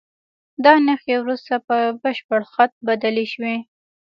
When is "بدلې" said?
2.87-3.25